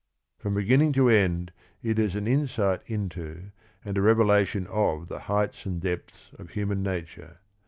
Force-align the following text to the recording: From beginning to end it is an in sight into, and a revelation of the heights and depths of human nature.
From 0.39 0.55
beginning 0.55 0.93
to 0.93 1.09
end 1.09 1.51
it 1.83 1.99
is 1.99 2.15
an 2.15 2.25
in 2.25 2.47
sight 2.47 2.81
into, 2.89 3.51
and 3.85 3.95
a 3.95 4.01
revelation 4.01 4.65
of 4.65 5.09
the 5.09 5.19
heights 5.29 5.67
and 5.67 5.79
depths 5.79 6.31
of 6.39 6.49
human 6.49 6.81
nature. 6.81 7.37